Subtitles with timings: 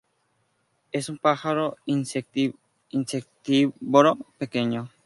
[0.91, 2.55] Es un pájaro insectívoro
[4.39, 4.89] pequeño.